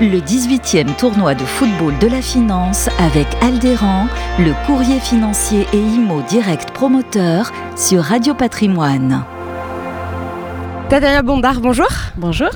le 0.00 0.20
18e 0.20 0.94
tournoi 0.94 1.34
de 1.34 1.44
football 1.44 1.98
de 1.98 2.06
la 2.06 2.22
finance 2.22 2.88
avec 3.00 3.26
Aldéran, 3.42 4.06
le 4.38 4.52
courrier 4.64 5.00
financier 5.00 5.66
et 5.72 5.78
IMO 5.78 6.22
direct 6.28 6.70
promoteur 6.70 7.50
sur 7.76 8.02
Radio 8.04 8.34
Patrimoine. 8.34 9.24
Tadaya 10.88 11.22
Bondard, 11.22 11.60
bonjour. 11.60 11.88
Bonjour. 12.16 12.48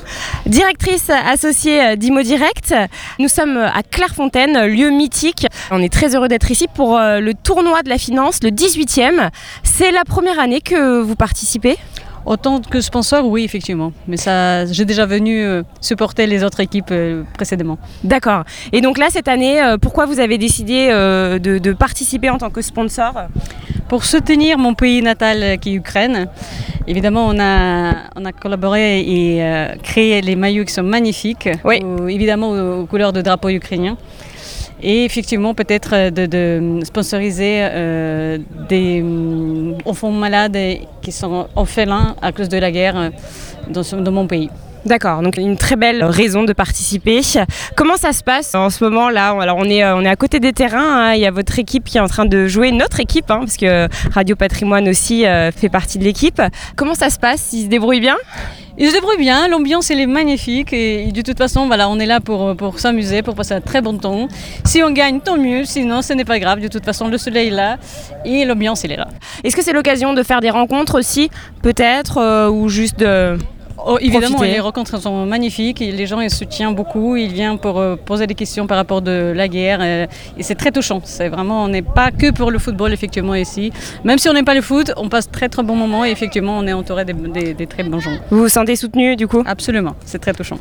Directrice 0.45 1.09
associée 1.09 1.97
d'Imo 1.97 2.21
Direct. 2.23 2.73
Nous 3.19 3.27
sommes 3.27 3.57
à 3.57 3.83
Clairefontaine, 3.83 4.65
lieu 4.65 4.89
mythique. 4.89 5.45
On 5.69 5.81
est 5.81 5.91
très 5.91 6.15
heureux 6.15 6.29
d'être 6.29 6.49
ici 6.49 6.67
pour 6.73 6.97
euh, 6.97 7.19
le 7.19 7.33
tournoi 7.33 7.83
de 7.83 7.89
la 7.89 7.97
finance, 7.97 8.39
le 8.41 8.49
18e. 8.49 9.29
C'est 9.63 9.91
la 9.91 10.05
première 10.05 10.39
année 10.39 10.61
que 10.61 11.01
vous 11.01 11.15
participez? 11.15 11.77
Autant 12.25 12.61
que 12.61 12.79
sponsor, 12.79 13.25
oui, 13.25 13.43
effectivement. 13.43 13.91
Mais 14.07 14.17
ça, 14.17 14.65
j'ai 14.65 14.85
déjà 14.85 15.05
venu 15.05 15.43
euh, 15.43 15.63
supporter 15.81 16.25
les 16.25 16.43
autres 16.43 16.61
équipes 16.61 16.91
euh, 16.91 17.23
précédemment. 17.33 17.77
D'accord. 18.03 18.43
Et 18.71 18.81
donc 18.81 18.97
là, 18.97 19.07
cette 19.09 19.27
année, 19.27 19.61
euh, 19.61 19.77
pourquoi 19.77 20.05
vous 20.05 20.19
avez 20.19 20.37
décidé 20.37 20.87
de, 20.87 21.57
de, 21.57 21.73
participer 21.73 22.29
en 22.29 22.37
tant 22.37 22.49
que 22.49 22.61
sponsor? 22.61 23.13
Pour 23.89 24.05
soutenir 24.05 24.57
mon 24.57 24.73
pays 24.73 25.01
natal 25.01 25.59
qui 25.59 25.71
est 25.71 25.73
Ukraine. 25.73 26.27
Évidemment, 26.87 27.27
on 27.27 27.39
a, 27.39 27.93
on 28.15 28.25
a 28.25 28.31
collaboré 28.31 28.99
et 29.01 29.75
créé 29.83 30.21
les 30.21 30.35
maillots 30.35 30.65
qui 30.65 30.73
sont 30.73 30.83
magnifiques, 30.83 31.49
oui. 31.63 31.81
évidemment 32.09 32.51
aux 32.51 32.85
couleurs 32.85 33.13
de 33.13 33.21
drapeau 33.21 33.49
ukrainien 33.49 33.97
et 34.83 35.05
effectivement 35.05 35.53
peut-être 35.53 35.91
euh, 35.93 36.11
de, 36.11 36.83
sponsoriser 36.83 37.59
euh, 37.61 38.37
des 38.69 39.01
mm, 39.01 39.77
enfants 39.85 40.11
malades 40.11 40.57
qui 41.01 41.11
sont 41.11 41.47
orphelins 41.55 42.15
à 42.21 42.31
cause 42.31 42.49
de 42.49 42.57
la 42.57 42.71
guerre 42.71 42.97
euh, 42.97 43.09
dans, 43.69 43.83
dans 44.01 44.11
mon 44.11 44.27
pays. 44.27 44.49
D'accord, 44.85 45.21
donc 45.21 45.37
une 45.37 45.55
très 45.55 45.77
belle 45.77 46.03
raison 46.03 46.43
de 46.43 46.51
participer. 46.51 47.21
Comment 47.77 47.95
ça 47.95 48.11
se 48.11 48.21
passe 48.21 48.53
en 48.53 48.69
ce 48.69 48.83
moment 48.83 49.09
là? 49.09 49.29
Alors 49.39 49.55
on 49.57 49.63
est, 49.63 49.85
on 49.85 50.01
est 50.01 50.09
à 50.09 50.17
côté 50.17 50.41
des 50.41 50.51
terrains, 50.51 51.11
hein. 51.11 51.13
il 51.13 51.21
y 51.21 51.25
a 51.25 51.31
votre 51.31 51.57
équipe 51.57 51.85
qui 51.85 51.97
est 51.97 52.01
en 52.01 52.09
train 52.09 52.25
de 52.25 52.47
jouer, 52.47 52.73
notre 52.73 52.99
équipe, 52.99 53.31
hein, 53.31 53.39
parce 53.39 53.55
que 53.55 53.87
Radio 54.11 54.35
Patrimoine 54.35 54.89
aussi 54.89 55.23
fait 55.55 55.69
partie 55.69 55.99
de 55.99 56.03
l'équipe. 56.03 56.41
Comment 56.75 56.95
ça 56.95 57.09
se 57.09 57.17
passe? 57.17 57.53
Ils 57.53 57.63
se 57.63 57.67
débrouillent 57.67 58.01
bien? 58.01 58.17
Ils 58.77 58.87
se 58.87 58.93
débrouillent 58.93 59.17
bien, 59.17 59.47
l'ambiance 59.47 59.91
elle 59.91 59.99
est 59.99 60.07
magnifique 60.07 60.73
et 60.73 61.11
de 61.11 61.21
toute 61.21 61.37
façon 61.37 61.67
voilà, 61.67 61.89
on 61.89 61.99
est 61.99 62.05
là 62.05 62.19
pour, 62.19 62.55
pour 62.55 62.79
s'amuser, 62.79 63.21
pour 63.21 63.35
passer 63.35 63.53
un 63.53 63.61
très 63.61 63.81
bon 63.81 63.97
temps. 63.97 64.27
Si 64.65 64.81
on 64.81 64.91
gagne, 64.91 65.19
tant 65.19 65.37
mieux, 65.37 65.63
sinon 65.63 66.01
ce 66.01 66.13
n'est 66.13 66.25
pas 66.25 66.39
grave, 66.39 66.59
de 66.59 66.67
toute 66.67 66.83
façon 66.83 67.07
le 67.07 67.17
soleil 67.17 67.49
est 67.49 67.51
là 67.51 67.77
et 68.25 68.45
l'ambiance 68.45 68.83
elle 68.83 68.93
est 68.93 68.97
là. 68.97 69.07
Est-ce 69.43 69.55
que 69.55 69.61
c'est 69.61 69.73
l'occasion 69.73 70.13
de 70.13 70.23
faire 70.23 70.41
des 70.41 70.49
rencontres 70.49 70.97
aussi 70.97 71.29
peut-être 71.61 72.17
euh, 72.17 72.49
ou 72.49 72.69
juste 72.69 72.99
de... 72.99 73.37
Oh, 73.77 73.97
évidemment, 73.99 74.41
les 74.41 74.59
rencontres 74.59 74.99
sont 74.99 75.25
magnifiques. 75.25 75.79
Les 75.79 76.05
gens 76.05 76.19
ils 76.19 76.29
soutiennent 76.29 76.75
beaucoup. 76.75 77.15
Ils 77.15 77.31
viennent 77.31 77.57
pour 77.57 77.79
euh, 77.79 77.95
poser 77.95 78.27
des 78.27 78.35
questions 78.35 78.67
par 78.67 78.77
rapport 78.77 79.01
de 79.01 79.33
la 79.35 79.47
guerre. 79.47 79.79
Euh, 79.81 80.05
et 80.37 80.43
c'est 80.43 80.55
très 80.55 80.71
touchant. 80.71 81.01
C'est 81.03 81.29
vraiment, 81.29 81.63
on 81.63 81.67
n'est 81.67 81.81
pas 81.81 82.11
que 82.11 82.31
pour 82.31 82.51
le 82.51 82.59
football 82.59 82.93
effectivement 82.93 83.35
ici. 83.35 83.71
Même 84.03 84.17
si 84.17 84.29
on 84.29 84.33
n'aime 84.33 84.45
pas 84.45 84.55
le 84.55 84.61
foot, 84.61 84.91
on 84.97 85.09
passe 85.09 85.29
très 85.29 85.49
très 85.49 85.63
bons 85.63 85.75
moments 85.75 86.05
et 86.05 86.11
effectivement 86.11 86.57
on 86.57 86.67
est 86.67 86.73
entouré 86.73 87.05
des, 87.05 87.67
très 87.67 87.83
bons 87.83 87.99
gens. 87.99 88.17
Vous 88.29 88.41
vous 88.41 88.49
sentez 88.49 88.75
soutenu 88.75 89.15
du 89.15 89.27
coup? 89.27 89.43
Absolument. 89.45 89.95
C'est 90.05 90.19
très 90.19 90.33
touchant. 90.33 90.57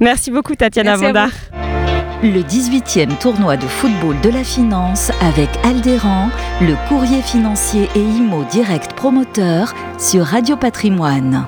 Merci 0.00 0.30
beaucoup 0.30 0.54
Tatiana 0.54 0.96
Vanda. 0.96 1.28
Le 2.22 2.40
18e 2.40 3.18
tournoi 3.18 3.56
de 3.56 3.66
football 3.66 4.16
de 4.22 4.30
la 4.30 4.42
finance 4.42 5.10
avec 5.20 5.48
Aldéran, 5.64 6.30
le 6.62 6.74
courrier 6.88 7.20
financier 7.20 7.88
et 7.94 8.00
IMO 8.00 8.44
direct 8.50 8.94
promoteur 8.94 9.74
sur 9.98 10.24
Radio 10.24 10.56
Patrimoine. 10.56 11.46